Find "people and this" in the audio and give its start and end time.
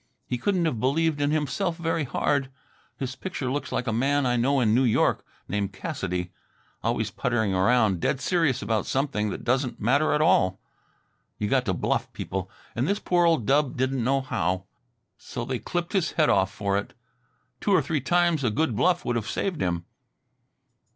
12.13-12.97